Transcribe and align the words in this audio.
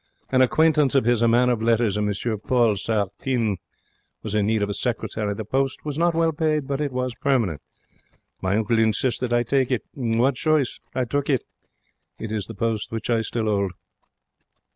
An 0.31 0.41
acquaintance 0.41 0.95
of 0.95 1.05
his, 1.05 1.21
a 1.21 1.27
man 1.27 1.51
of 1.51 1.61
letters, 1.61 1.95
a 1.95 2.01
M. 2.01 2.11
Paul 2.47 2.75
Sartines, 2.75 3.59
was 4.23 4.33
in 4.33 4.47
need 4.47 4.63
of 4.63 4.69
a 4.71 4.73
secretary. 4.73 5.35
The 5.35 5.45
post 5.45 5.85
was 5.85 5.95
not 5.95 6.15
well 6.15 6.31
paid, 6.31 6.67
but 6.67 6.81
it 6.81 6.91
was 6.91 7.13
permanent. 7.21 7.61
My 8.41 8.57
uncle 8.57 8.79
insist 8.79 9.21
that 9.21 9.31
I 9.31 9.43
take 9.43 9.69
it. 9.69 9.83
What 9.93 10.33
choice? 10.37 10.79
I 10.95 11.05
took 11.05 11.29
it. 11.29 11.43
It 12.17 12.31
is 12.31 12.47
the 12.47 12.55
post 12.55 12.91
which 12.91 13.11
I 13.11 13.21
still 13.21 13.47
'old.' 13.47 13.73